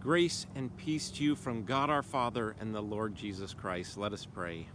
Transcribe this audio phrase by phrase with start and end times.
[0.00, 3.98] Grace and peace to you from God our Father and the Lord Jesus Christ.
[3.98, 4.66] Let us pray.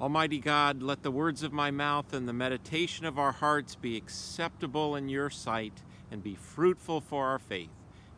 [0.00, 3.98] Almighty God, let the words of my mouth and the meditation of our hearts be
[3.98, 7.68] acceptable in your sight and be fruitful for our faith.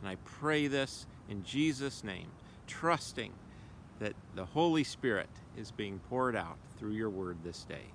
[0.01, 2.29] And I pray this in Jesus' name,
[2.69, 3.33] trusting
[3.99, 7.91] that the Holy Spirit is being poured out through your word this day.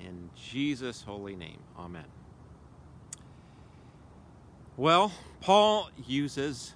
[0.00, 2.06] In Jesus' holy name, amen.
[4.78, 6.72] Well, Paul uses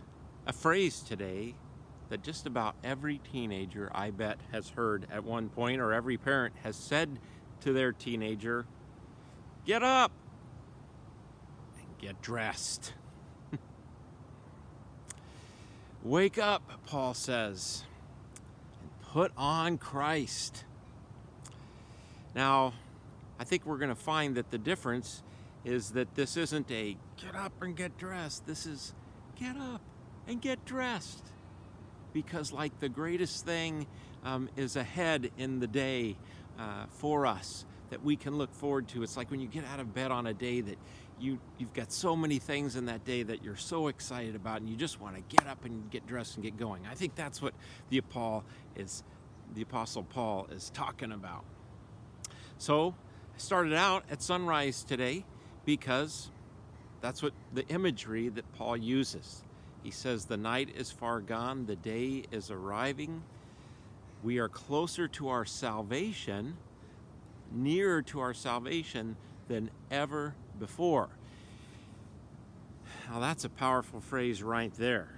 [0.46, 1.54] a phrase today
[2.08, 6.54] that just about every teenager, I bet, has heard at one point, or every parent
[6.64, 7.18] has said
[7.60, 8.66] to their teenager,
[9.64, 10.10] Get up
[11.78, 12.94] and get dressed.
[16.02, 17.84] Wake up, Paul says,
[18.80, 20.64] and put on Christ.
[22.34, 22.72] Now,
[23.38, 25.22] I think we're going to find that the difference
[25.64, 28.46] is that this isn't a get up and get dressed.
[28.46, 28.94] This is
[29.38, 29.79] get up
[30.30, 31.26] and get dressed.
[32.12, 33.86] Because, like, the greatest thing
[34.24, 36.16] um, is ahead in the day
[36.58, 39.02] uh, for us that we can look forward to.
[39.02, 40.78] It's like when you get out of bed on a day that
[41.18, 44.70] you, you've got so many things in that day that you're so excited about, and
[44.70, 46.86] you just want to get up and get dressed and get going.
[46.88, 47.52] I think that's what
[47.90, 48.44] the Paul
[48.76, 49.02] is,
[49.54, 51.44] the Apostle Paul is talking about.
[52.58, 52.94] So,
[53.34, 55.24] I started out at sunrise today
[55.64, 56.30] because
[57.00, 59.42] that's what the imagery that Paul uses.
[59.82, 63.22] He says, The night is far gone, the day is arriving.
[64.22, 66.56] We are closer to our salvation,
[67.50, 69.16] nearer to our salvation
[69.48, 71.08] than ever before.
[73.08, 75.08] Now, that's a powerful phrase right there.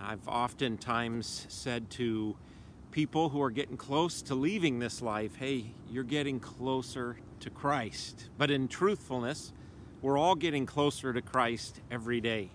[0.00, 2.36] I've oftentimes said to
[2.92, 8.28] people who are getting close to leaving this life, hey, you're getting closer to Christ.
[8.38, 9.52] But in truthfulness,
[10.00, 12.50] we're all getting closer to Christ every day.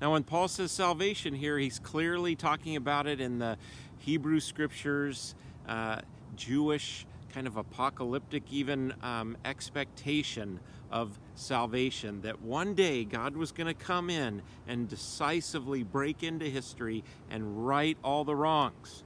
[0.00, 3.56] Now, when Paul says salvation here, he's clearly talking about it in the
[3.98, 5.34] Hebrew scriptures,
[5.66, 6.00] uh,
[6.36, 13.66] Jewish kind of apocalyptic, even um, expectation of salvation that one day God was going
[13.66, 19.02] to come in and decisively break into history and right all the wrongs,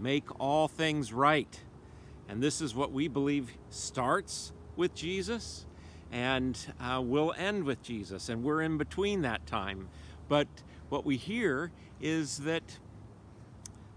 [0.00, 1.60] make all things right.
[2.28, 5.66] And this is what we believe starts with Jesus
[6.10, 8.28] and uh, will end with Jesus.
[8.28, 9.88] And we're in between that time.
[10.32, 10.48] But
[10.88, 11.70] what we hear
[12.00, 12.62] is that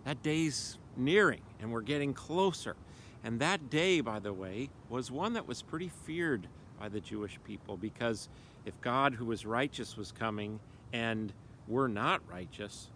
[0.03, 2.75] that day's nearing and we're getting closer.
[3.23, 7.39] And that day, by the way, was one that was pretty feared by the Jewish
[7.45, 8.27] people because
[8.65, 10.59] if God, who was righteous, was coming
[10.91, 11.31] and
[11.69, 12.89] we're not righteous,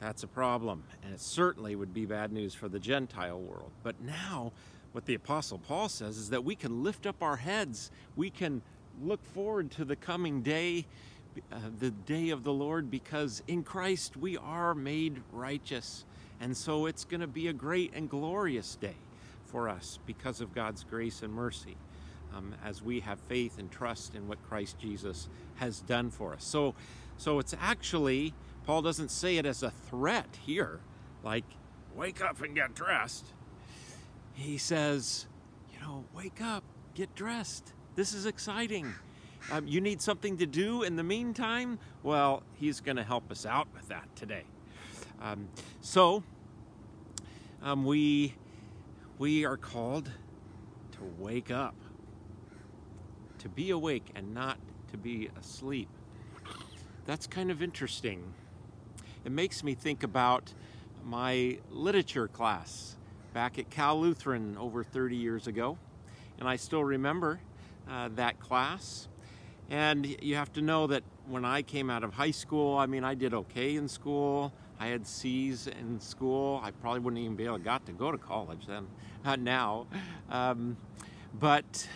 [0.00, 0.82] that's a problem.
[1.04, 3.70] And it certainly would be bad news for the Gentile world.
[3.84, 4.50] But now,
[4.90, 8.60] what the Apostle Paul says is that we can lift up our heads, we can
[9.00, 10.84] look forward to the coming day,
[11.52, 16.04] uh, the day of the Lord, because in Christ we are made righteous.
[16.40, 18.96] And so it's going to be a great and glorious day
[19.46, 21.76] for us because of God's grace and mercy.
[22.36, 26.44] Um, as we have faith and trust in what Christ Jesus has done for us.
[26.44, 26.74] So,
[27.16, 28.34] so it's actually
[28.68, 30.80] Paul doesn't say it as a threat here,
[31.24, 31.46] like,
[31.96, 33.24] wake up and get dressed.
[34.34, 35.24] He says,
[35.72, 36.62] you know, wake up,
[36.94, 37.72] get dressed.
[37.94, 38.92] This is exciting.
[39.50, 41.78] Um, you need something to do in the meantime?
[42.02, 44.44] Well, he's going to help us out with that today.
[45.22, 45.48] Um,
[45.80, 46.22] so,
[47.62, 48.34] um, we,
[49.18, 50.10] we are called
[50.92, 51.74] to wake up,
[53.38, 54.58] to be awake and not
[54.92, 55.88] to be asleep.
[57.06, 58.34] That's kind of interesting
[59.24, 60.54] it makes me think about
[61.04, 62.96] my literature class
[63.34, 65.76] back at Cal Lutheran over 30 years ago.
[66.38, 67.40] And I still remember
[67.90, 69.08] uh, that class.
[69.70, 73.04] And you have to know that when I came out of high school, I mean,
[73.04, 74.52] I did okay in school.
[74.80, 76.60] I had C's in school.
[76.62, 78.86] I probably wouldn't even be able to got to go to college then,
[79.24, 79.86] uh, now.
[80.30, 80.76] Um,
[81.38, 81.86] but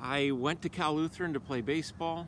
[0.00, 2.26] I went to Cal Lutheran to play baseball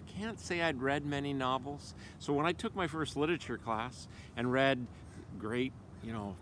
[0.00, 1.94] I can't say I'd read many novels.
[2.18, 4.86] So when I took my first literature class and read
[5.38, 6.36] great, you know,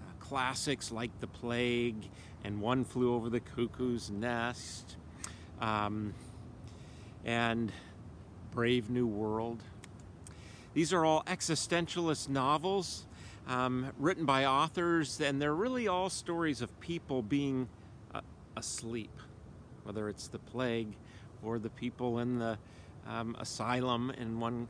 [0.00, 2.08] uh, classics like The Plague
[2.44, 4.96] and One Flew Over the Cuckoo's Nest
[5.60, 6.14] um,
[7.24, 7.72] and
[8.52, 9.62] Brave New World,
[10.74, 13.06] these are all existentialist novels
[13.48, 17.68] um, written by authors, and they're really all stories of people being
[18.14, 18.20] uh,
[18.56, 19.10] asleep,
[19.82, 20.94] whether it's the plague
[21.42, 22.58] or the people in the
[23.08, 24.68] um, asylum in one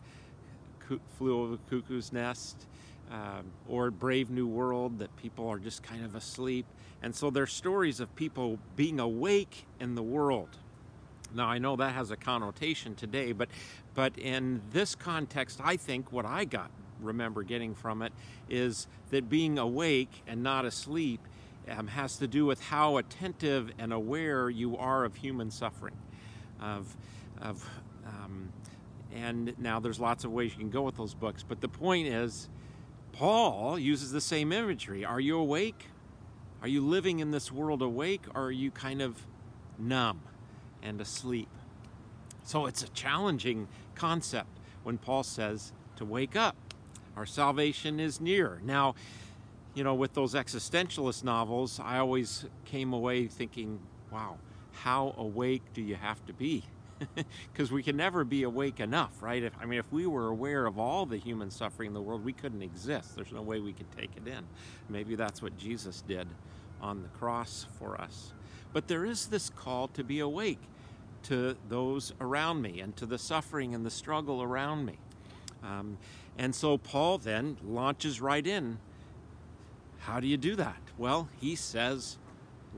[1.18, 2.66] flew over the cuckoo's nest
[3.12, 6.66] um, or brave new world that people are just kind of asleep.
[7.02, 10.56] And so they're stories of people being awake in the world
[11.34, 13.48] Now I know that has a connotation today, but
[13.94, 18.12] but in this context, I think what I got remember getting from it
[18.48, 21.20] is that being awake and not asleep
[21.68, 25.96] um, has to do with how attentive and aware you are of human suffering,
[26.60, 26.96] of
[27.40, 27.68] of
[28.06, 28.52] um,
[29.14, 32.08] and now there's lots of ways you can go with those books, but the point
[32.08, 32.48] is,
[33.12, 35.04] Paul uses the same imagery.
[35.04, 35.86] Are you awake?
[36.62, 39.26] Are you living in this world awake, or are you kind of
[39.78, 40.20] numb
[40.82, 41.48] and asleep?
[42.44, 44.48] So it's a challenging concept
[44.82, 46.56] when Paul says to wake up.
[47.16, 48.60] Our salvation is near.
[48.64, 48.94] Now,
[49.74, 53.78] you know, with those existentialist novels, I always came away thinking,
[54.10, 54.38] wow,
[54.72, 56.64] how awake do you have to be?
[57.52, 59.42] because we can never be awake enough, right?
[59.42, 62.24] If, I mean, if we were aware of all the human suffering in the world,
[62.24, 63.16] we couldn't exist.
[63.16, 64.44] There's no way we could take it in.
[64.88, 66.28] Maybe that's what Jesus did
[66.80, 68.32] on the cross for us.
[68.72, 70.60] But there is this call to be awake
[71.24, 74.98] to those around me and to the suffering and the struggle around me.
[75.62, 75.98] Um,
[76.38, 78.78] and so Paul then launches right in.
[79.98, 80.80] How do you do that?
[80.96, 82.16] Well, he says,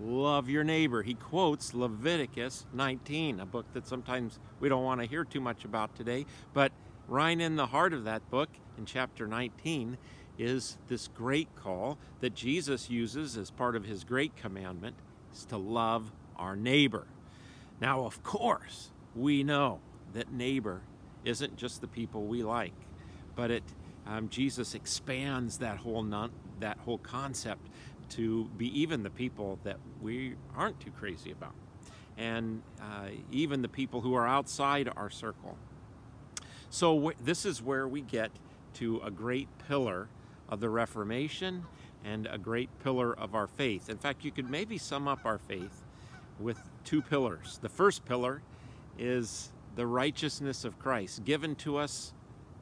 [0.01, 1.03] love your neighbor.
[1.03, 5.65] He quotes Leviticus 19, a book that sometimes we don't want to hear too much
[5.65, 6.27] about today.
[6.53, 6.73] But
[7.07, 9.99] right in the heart of that book, in chapter 19,
[10.39, 14.97] is this great call that Jesus uses as part of his great commandment
[15.33, 17.07] is to love our neighbor.
[17.81, 19.81] Now, of course, we know
[20.13, 20.83] that neighbor
[21.25, 22.75] isn't just the people we like,
[23.35, 23.63] but it
[24.07, 27.69] um, Jesus expands that whole non, that whole concept
[28.11, 31.55] to be even the people that we aren't too crazy about,
[32.19, 35.57] and uh, even the people who are outside our circle.
[36.69, 38.31] So, this is where we get
[38.75, 40.09] to a great pillar
[40.49, 41.65] of the Reformation
[42.05, 43.89] and a great pillar of our faith.
[43.89, 45.85] In fact, you could maybe sum up our faith
[46.39, 47.59] with two pillars.
[47.63, 48.43] The first pillar
[48.99, 52.13] is the righteousness of Christ given to us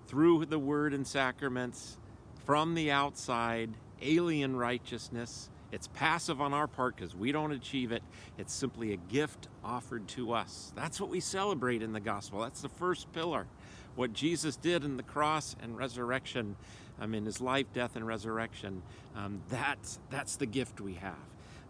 [0.06, 1.98] through the word and sacraments
[2.44, 3.70] from the outside
[4.02, 5.50] alien righteousness.
[5.72, 8.02] It's passive on our part because we don't achieve it.
[8.38, 10.72] It's simply a gift offered to us.
[10.74, 12.40] That's what we celebrate in the gospel.
[12.40, 13.46] That's the first pillar.
[13.96, 16.56] What Jesus did in the cross and resurrection,
[17.00, 18.82] I mean, his life, death, and resurrection,
[19.16, 21.14] um, that's, that's the gift we have.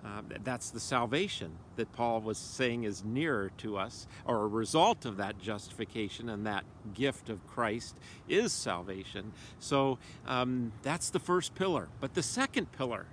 [0.03, 5.05] Uh, that's the salvation that Paul was saying is nearer to us, or a result
[5.05, 6.65] of that justification and that
[6.95, 7.97] gift of Christ
[8.27, 9.33] is salvation.
[9.59, 11.89] So um, that's the first pillar.
[12.01, 13.05] But the second pillar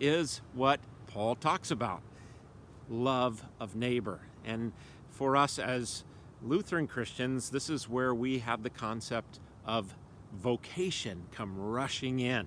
[0.00, 2.00] is what Paul talks about
[2.88, 4.20] love of neighbor.
[4.46, 4.72] And
[5.10, 6.04] for us as
[6.42, 9.94] Lutheran Christians, this is where we have the concept of
[10.32, 12.46] vocation come rushing in.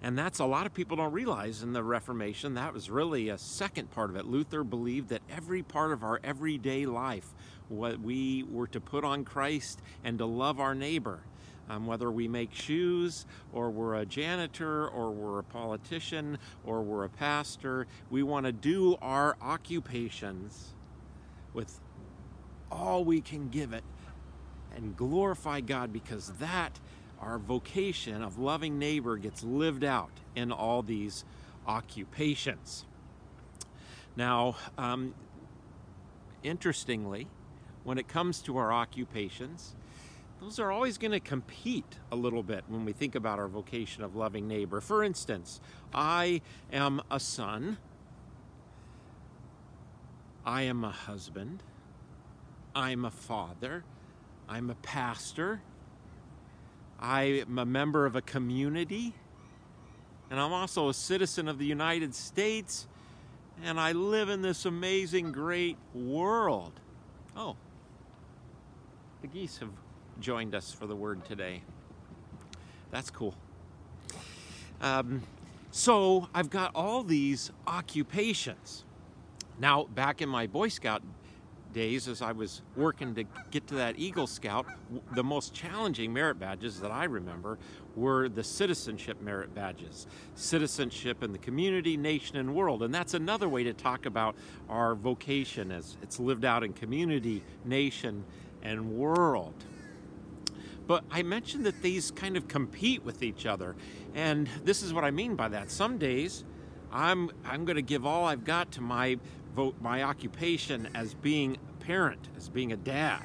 [0.00, 3.38] And that's a lot of people don't realize in the Reformation, that was really a
[3.38, 4.26] second part of it.
[4.26, 7.34] Luther believed that every part of our everyday life,
[7.68, 11.20] what we were to put on Christ and to love our neighbor.
[11.70, 17.04] Um, whether we make shoes, or we're a janitor, or we're a politician, or we're
[17.04, 20.72] a pastor, we want to do our occupations
[21.52, 21.78] with
[22.70, 23.84] all we can give it
[24.74, 26.78] and glorify God because that
[27.20, 31.24] our vocation of loving neighbor gets lived out in all these
[31.66, 32.84] occupations.
[34.16, 35.14] Now, um,
[36.42, 37.26] interestingly,
[37.84, 39.74] when it comes to our occupations,
[40.40, 44.04] those are always going to compete a little bit when we think about our vocation
[44.04, 44.80] of loving neighbor.
[44.80, 45.60] For instance,
[45.92, 46.40] I
[46.72, 47.78] am a son,
[50.44, 51.62] I am a husband,
[52.78, 53.82] I'm a father,
[54.48, 55.60] I'm a pastor,
[57.00, 59.14] I'm a member of a community,
[60.30, 62.86] and I'm also a citizen of the United States,
[63.64, 66.70] and I live in this amazing, great world.
[67.36, 67.56] Oh,
[69.22, 69.72] the geese have
[70.20, 71.62] joined us for the word today.
[72.92, 73.34] That's cool.
[74.80, 75.24] Um,
[75.72, 78.84] so I've got all these occupations.
[79.58, 81.02] Now, back in my Boy Scout
[81.72, 84.66] days as I was working to get to that Eagle Scout,
[85.14, 87.58] the most challenging merit badges that I remember
[87.96, 90.06] were the citizenship merit badges.
[90.34, 92.82] Citizenship in the community, nation, and world.
[92.82, 94.36] And that's another way to talk about
[94.68, 98.24] our vocation as it's lived out in community, nation,
[98.62, 99.54] and world.
[100.86, 103.76] But I mentioned that these kind of compete with each other.
[104.14, 105.70] And this is what I mean by that.
[105.70, 106.44] Some days
[106.90, 109.18] I'm I'm going to give all I've got to my
[109.58, 113.24] vote my occupation as being a parent, as being a dad.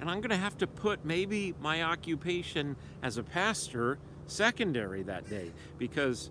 [0.00, 3.98] And I'm going to have to put maybe my occupation as a pastor
[4.28, 6.30] secondary that day because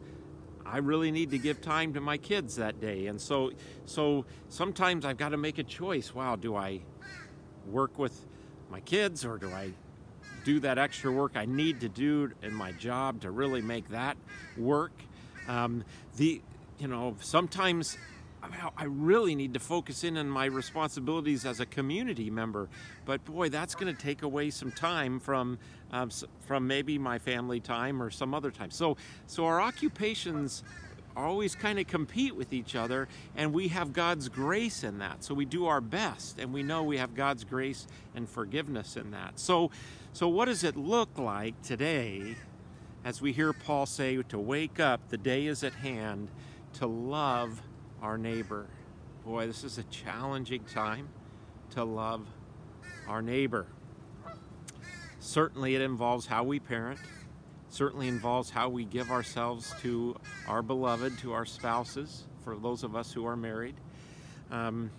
[0.65, 3.07] I really need to give time to my kids that day.
[3.07, 3.51] And so,
[3.83, 6.15] so sometimes I've got to make a choice.
[6.15, 6.79] Wow, do I
[7.69, 8.25] work with
[8.71, 9.73] my kids or do I
[10.45, 14.15] do that extra work I need to do in my job to really make that
[14.55, 14.93] work?
[15.49, 15.83] Um,
[16.15, 16.41] the,
[16.79, 17.97] you know, sometimes
[18.77, 22.69] I really need to focus in on my responsibilities as a community member.
[23.05, 25.57] But boy, that's going to take away some time from
[25.91, 26.09] um,
[26.45, 28.71] from maybe my family time or some other time.
[28.71, 30.63] So so our occupations
[31.15, 35.23] always kind of compete with each other and we have God's grace in that.
[35.23, 39.11] So we do our best and we know we have God's grace and forgiveness in
[39.11, 39.39] that.
[39.39, 39.71] So
[40.13, 42.35] so what does it look like today
[43.03, 46.29] as we hear Paul say to wake up, the day is at hand,
[46.73, 47.61] to love
[48.01, 48.67] our neighbor.
[49.25, 51.09] Boy, this is a challenging time
[51.71, 52.25] to love
[53.07, 53.67] our neighbor.
[55.19, 56.99] Certainly, it involves how we parent,
[57.69, 60.15] certainly involves how we give ourselves to
[60.47, 63.75] our beloved, to our spouses, for those of us who are married.
[64.51, 64.91] Um,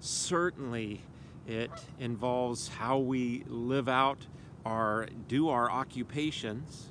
[0.00, 1.00] certainly,
[1.46, 4.18] it involves how we live out
[4.66, 6.90] our, do our occupations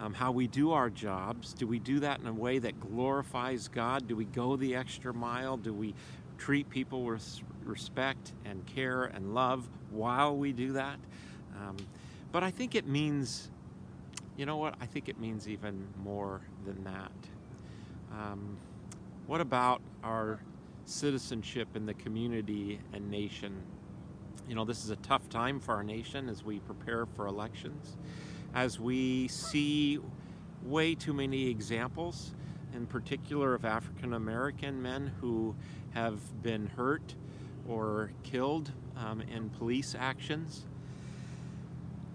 [0.00, 1.52] um, how we do our jobs.
[1.52, 4.06] Do we do that in a way that glorifies God?
[4.06, 5.56] Do we go the extra mile?
[5.56, 5.94] Do we
[6.36, 10.98] treat people with respect and care and love while we do that?
[11.56, 11.76] Um,
[12.30, 13.50] but I think it means,
[14.36, 14.74] you know what?
[14.80, 17.12] I think it means even more than that.
[18.12, 18.56] Um,
[19.26, 20.40] what about our
[20.84, 23.54] citizenship in the community and nation?
[24.48, 27.96] You know, this is a tough time for our nation as we prepare for elections
[28.54, 29.98] as we see
[30.62, 32.34] way too many examples,
[32.74, 35.54] in particular of African American men who
[35.90, 37.14] have been hurt
[37.68, 40.64] or killed um, in police actions.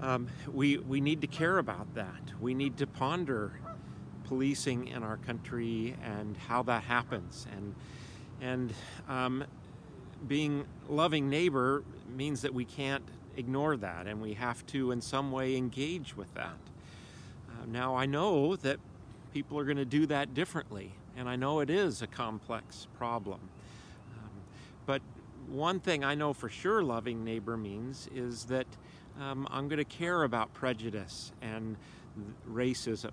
[0.01, 2.21] Um, we, we need to care about that.
[2.41, 3.53] We need to ponder
[4.25, 7.47] policing in our country and how that happens.
[7.55, 7.75] And,
[8.41, 8.73] and
[9.07, 9.45] um,
[10.27, 11.83] being loving neighbor
[12.15, 13.03] means that we can't
[13.37, 16.57] ignore that and we have to, in some way, engage with that.
[17.49, 18.79] Uh, now, I know that
[19.33, 23.39] people are going to do that differently, and I know it is a complex problem.
[24.17, 24.29] Um,
[24.85, 25.01] but
[25.47, 28.67] one thing I know for sure loving neighbor means is that
[29.19, 31.75] um, I'm going to care about prejudice and
[32.49, 33.11] racism.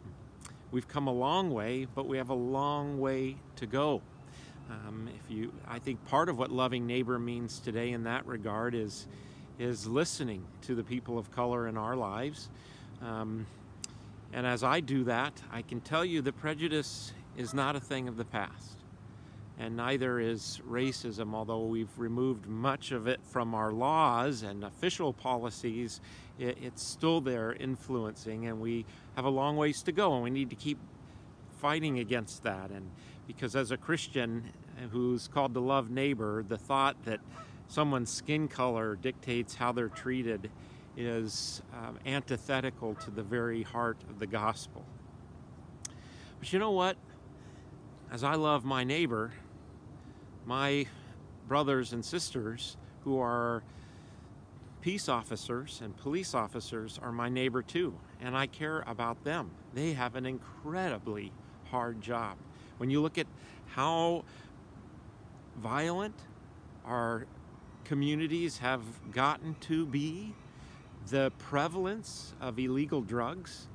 [0.70, 4.02] We've come a long way, but we have a long way to go.
[4.70, 8.74] Um, if you, I think part of what loving neighbor means today in that regard
[8.74, 9.08] is
[9.60, 12.48] is listening to the people of color in our lives.
[13.02, 13.46] Um,
[14.32, 18.08] and as I do that, I can tell you that prejudice is not a thing
[18.08, 18.78] of the past.
[19.58, 25.12] And neither is racism, although we've removed much of it from our laws and official
[25.12, 26.00] policies,
[26.38, 30.30] it, it's still there influencing, and we have a long ways to go, and we
[30.30, 30.78] need to keep
[31.60, 32.70] fighting against that.
[32.70, 32.90] And
[33.26, 34.44] because as a Christian
[34.90, 37.20] who's called to love neighbor, the thought that
[37.70, 40.50] someone's skin color dictates how they're treated
[40.96, 44.84] is um, antithetical to the very heart of the gospel.
[46.40, 46.96] But you know what?
[48.10, 49.30] As I love my neighbor,
[50.44, 50.86] my
[51.46, 53.62] brothers and sisters who are
[54.80, 59.52] peace officers and police officers are my neighbor too, and I care about them.
[59.74, 61.30] They have an incredibly
[61.70, 62.36] hard job.
[62.78, 63.28] When you look at
[63.68, 64.24] how
[65.56, 66.16] violent
[66.84, 67.26] our
[67.90, 70.32] communities have gotten to be,
[71.08, 73.66] the prevalence of illegal drugs.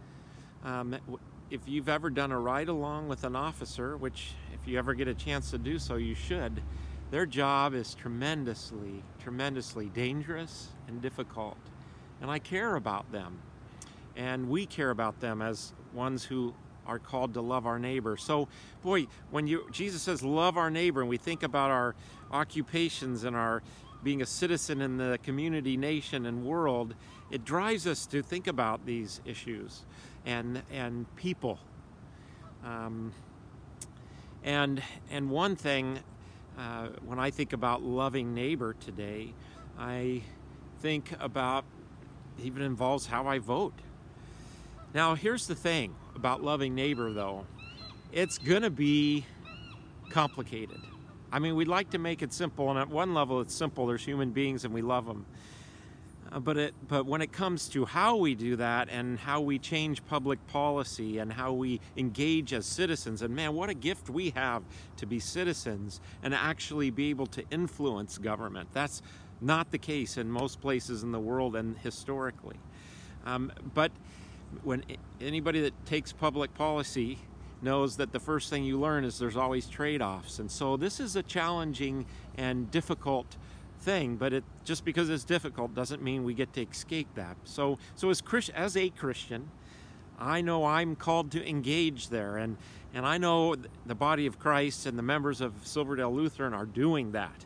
[0.63, 0.95] Um,
[1.51, 5.09] if you've ever done a ride along with an officer, which if you ever get
[5.09, 6.61] a chance to do so, you should,
[7.11, 11.57] their job is tremendously, tremendously dangerous and difficult.
[12.21, 13.39] And I care about them.
[14.15, 16.53] And we care about them as ones who
[16.87, 18.15] are called to love our neighbor.
[18.15, 18.47] So,
[18.81, 21.95] boy, when you Jesus says love our neighbor and we think about our
[22.31, 23.61] occupations and our
[24.05, 26.93] being a citizen in the community, nation, and world,
[27.31, 29.83] it drives us to think about these issues
[30.27, 31.59] and and people.
[32.63, 33.11] Um,
[34.43, 35.99] and and one thing,
[36.55, 39.33] uh, when I think about loving neighbor today,
[39.77, 40.21] I
[40.81, 41.65] think about
[42.43, 43.73] even involves how I vote.
[44.93, 47.47] Now, here's the thing about loving neighbor, though,
[48.11, 49.25] it's gonna be
[50.11, 50.79] complicated.
[51.35, 53.87] I mean, we'd like to make it simple, and at one level, it's simple.
[53.87, 55.25] There's human beings, and we love them.
[56.31, 59.59] Uh, but it, but when it comes to how we do that, and how we
[59.59, 64.29] change public policy, and how we engage as citizens, and man, what a gift we
[64.29, 64.63] have
[64.95, 68.69] to be citizens and actually be able to influence government.
[68.71, 69.01] That's
[69.41, 72.55] not the case in most places in the world and historically.
[73.25, 73.91] Um, but
[74.63, 74.85] when
[75.19, 77.19] anybody that takes public policy
[77.61, 80.39] knows that the first thing you learn is there's always trade offs.
[80.39, 82.05] And so this is a challenging
[82.37, 83.37] and difficult
[83.79, 87.37] thing, but it just because it's difficult doesn't mean we get to escape that.
[87.43, 89.49] So, so as, Christ, as a Christian,
[90.19, 92.57] I know I'm called to engage there, and,
[92.93, 97.11] and I know the body of Christ and the members of Silverdale Lutheran are doing
[97.11, 97.45] that.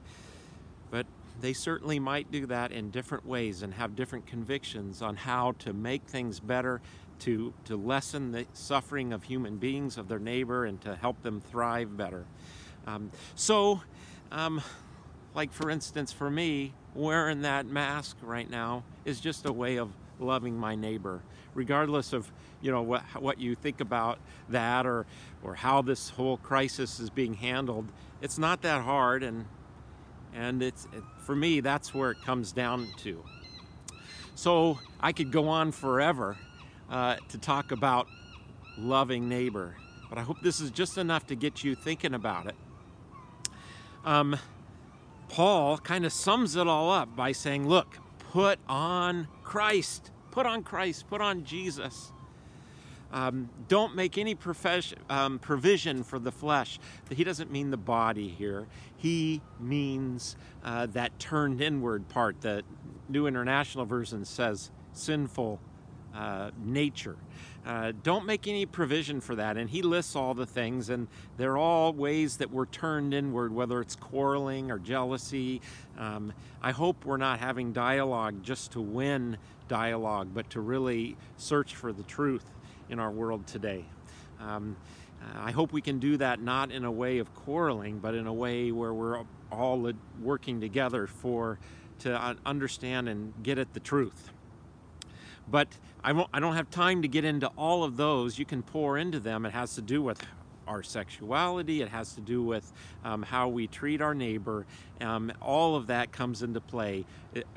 [0.91, 1.05] But
[1.41, 5.73] they certainly might do that in different ways and have different convictions on how to
[5.73, 6.81] make things better,
[7.19, 11.41] to, to lessen the suffering of human beings, of their neighbor, and to help them
[11.41, 12.25] thrive better.
[12.87, 13.81] Um, so,
[14.31, 14.61] um,
[15.35, 19.91] like for instance, for me, wearing that mask right now is just a way of
[20.19, 21.21] loving my neighbor,
[21.53, 25.05] regardless of you know what what you think about that or
[25.43, 27.85] or how this whole crisis is being handled.
[28.21, 29.45] It's not that hard, and
[30.33, 33.23] and it's it, for me that's where it comes down to.
[34.35, 36.37] So I could go on forever
[36.89, 38.07] uh, to talk about
[38.77, 39.75] loving neighbor,
[40.09, 42.55] but I hope this is just enough to get you thinking about it.
[44.05, 44.37] Um,
[45.27, 47.97] Paul kind of sums it all up by saying, Look,
[48.31, 52.11] put on Christ, put on Christ, put on Jesus.
[53.11, 54.37] Um, don't make any
[55.09, 56.79] um, provision for the flesh.
[57.09, 58.67] He doesn't mean the body here.
[58.97, 62.41] He means uh, that turned inward part.
[62.41, 62.61] The
[63.07, 65.59] New International Version says sinful
[66.19, 67.15] uh, nature.
[67.65, 69.55] Uh, don't make any provision for that.
[69.55, 71.07] And he lists all the things, and
[71.37, 75.61] they're all ways that we're turned inward, whether it's quarreling or jealousy.
[75.97, 79.37] Um, I hope we're not having dialogue just to win
[79.69, 82.45] dialogue, but to really search for the truth
[82.89, 83.85] in our world today.
[84.41, 84.75] Um,
[85.21, 88.27] uh, I hope we can do that not in a way of quarreling, but in
[88.27, 89.89] a way where we're all
[90.21, 91.59] working together for
[91.99, 94.31] to understand and get at the truth.
[95.49, 95.67] But
[96.03, 98.37] I, won't, I don't have time to get into all of those.
[98.37, 99.45] You can pour into them.
[99.45, 100.21] It has to do with
[100.67, 102.71] our sexuality, it has to do with
[103.03, 104.67] um, how we treat our neighbor.
[105.01, 107.05] Um, all of that comes into play.
[107.33, 107.47] It,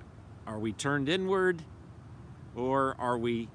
[0.47, 1.61] are we turned inward
[2.57, 3.49] or are we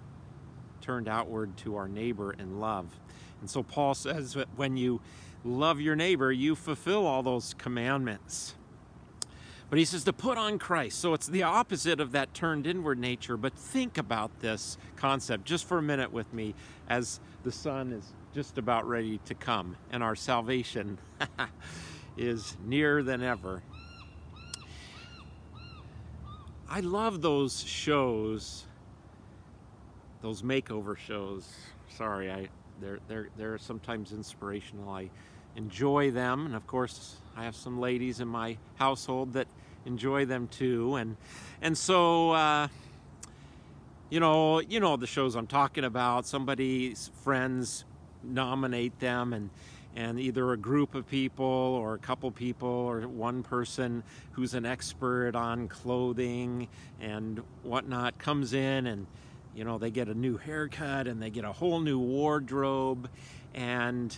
[0.82, 3.00] turned outward to our neighbor in love?
[3.42, 5.02] And so Paul says that when you
[5.44, 8.54] love your neighbor, you fulfill all those commandments.
[9.70, 11.00] But he says to put on Christ.
[11.00, 13.36] So it's the opposite of that turned inward nature.
[13.36, 16.56] But think about this concept just for a minute with me
[16.88, 20.98] as the sun is just about ready to come and our salvation
[22.18, 23.62] is nearer than ever.
[26.70, 28.66] I love those shows,
[30.22, 31.48] those makeover shows.
[31.90, 32.50] Sorry, I
[32.82, 34.90] they're they're they're sometimes inspirational.
[34.90, 35.10] I
[35.56, 39.48] enjoy them, and of course, I have some ladies in my household that
[39.86, 41.16] enjoy them too, and
[41.62, 42.68] and so uh,
[44.10, 46.26] you know you know the shows I'm talking about.
[46.26, 47.86] Somebody's friends
[48.24, 49.52] nominate them, and
[49.96, 54.66] and either a group of people or a couple people or one person who's an
[54.66, 56.68] expert on clothing
[57.00, 59.06] and whatnot comes in and
[59.56, 63.10] you know they get a new haircut and they get a whole new wardrobe
[63.56, 64.18] and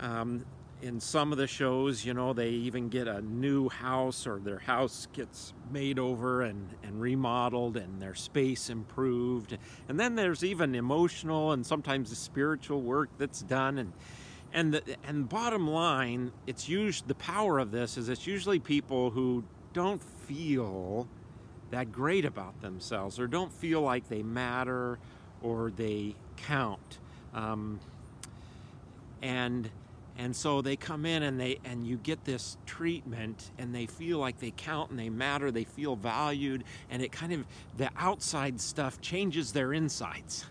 [0.00, 0.44] um,
[0.82, 4.58] in some of the shows, you know, they even get a new house or their
[4.58, 9.56] house gets made over and, and remodeled and their space improved.
[9.88, 13.78] And then there's even emotional and sometimes the spiritual work that's done.
[13.78, 13.92] And
[14.52, 19.10] and the, and bottom line, it's usually the power of this is it's usually people
[19.10, 21.08] who don't feel
[21.70, 24.98] that great about themselves or don't feel like they matter
[25.42, 26.98] or they count.
[27.34, 27.80] Um,
[29.20, 29.68] and
[30.18, 34.18] and so they come in and they and you get this treatment and they feel
[34.18, 37.44] like they count and they matter they feel valued and it kind of
[37.76, 40.46] the outside stuff changes their insides.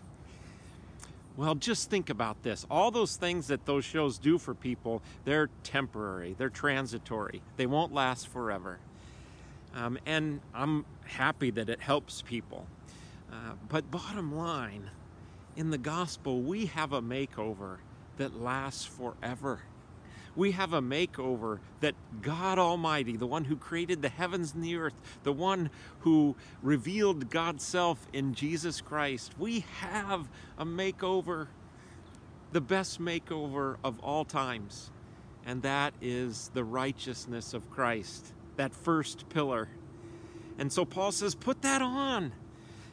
[1.36, 2.64] Well just think about this.
[2.70, 7.42] All those things that those shows do for people they're temporary they're transitory.
[7.56, 8.78] They won't last forever.
[9.74, 12.66] Um, and i'm happy that it helps people.
[13.32, 14.90] Uh, but bottom line
[15.56, 17.78] in the gospel we have a makeover
[18.16, 19.60] that lasts forever.
[20.34, 24.76] We have a makeover that God Almighty, the one who created the heavens and the
[24.76, 31.46] earth, the one who revealed God's self in Jesus Christ, we have a makeover,
[32.52, 34.90] the best makeover of all times.
[35.46, 39.68] And that is the righteousness of Christ, that first pillar.
[40.58, 42.32] And so Paul says, put that on.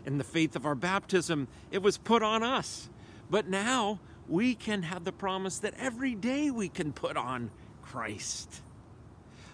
[0.05, 2.89] In the faith of our baptism, it was put on us.
[3.29, 8.61] But now we can have the promise that every day we can put on Christ.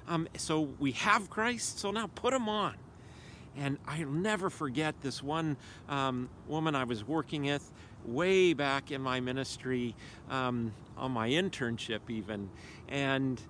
[0.07, 2.75] Um, so we have Christ, so now put him on.
[3.57, 7.71] And I'll never forget this one um, woman I was working with
[8.05, 9.95] way back in my ministry,
[10.29, 12.49] um, on my internship, even.
[12.87, 13.41] And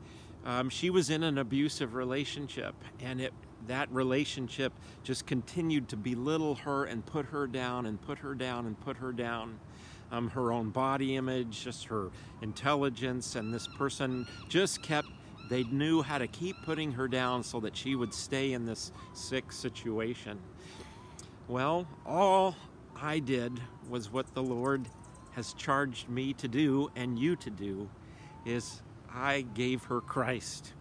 [0.46, 3.34] um, she was in an abusive relationship, and it
[3.68, 8.66] that relationship just continued to belittle her and put her down and put her down
[8.66, 9.60] and put her down.
[10.12, 12.10] Um, her own body image, just her
[12.41, 15.08] intelligence, and this person just kept,
[15.50, 18.91] they knew how to keep putting her down so that she would stay in this
[19.13, 20.39] sick situation.
[21.48, 22.56] Well, all
[23.00, 24.88] I did was what the Lord
[25.32, 27.89] has charged me to do and you to do
[28.45, 28.82] is
[29.13, 30.74] I gave her Christ.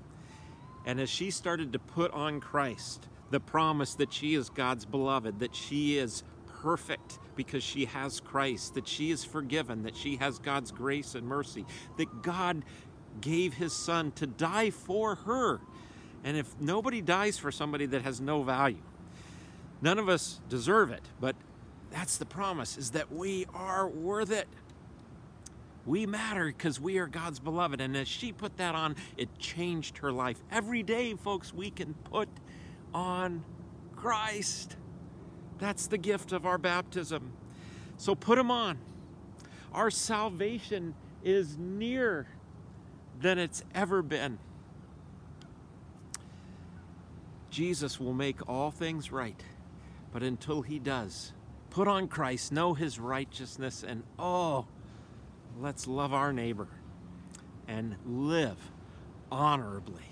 [0.85, 5.41] And as she started to put on Christ, the promise that she is God's beloved,
[5.41, 6.23] that she is
[6.63, 11.27] perfect because she has Christ, that she is forgiven, that she has God's grace and
[11.27, 11.65] mercy,
[11.97, 12.65] that God
[13.23, 15.61] gave his son to die for her.
[16.25, 18.83] And if nobody dies for somebody that has no value,
[19.81, 21.37] none of us deserve it, but
[21.91, 24.49] that's the promise is that we are worth it.
[25.87, 27.81] We matter because we are God's beloved.
[27.81, 30.39] And as she put that on, it changed her life.
[30.51, 32.29] Every day, folks, we can put
[32.93, 33.43] on
[33.97, 34.77] Christ.
[35.59, 37.33] That's the gift of our baptism.
[37.97, 38.79] So put them on.
[39.73, 40.95] Our salvation
[41.25, 42.27] is nearer
[43.21, 44.39] than it's ever been.
[47.51, 49.43] Jesus will make all things right,
[50.13, 51.33] but until he does,
[51.71, 54.67] put on Christ, know his righteousness, and oh,
[55.59, 56.69] let's love our neighbor
[57.67, 58.59] and live
[59.33, 60.05] honorably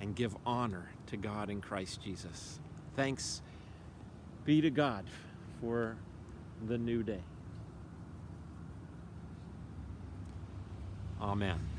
[0.00, 2.60] and give honor to God in Christ Jesus.
[2.94, 3.42] Thanks
[4.48, 5.04] be to God
[5.60, 5.98] for
[6.66, 7.22] the new day.
[11.20, 11.77] Amen.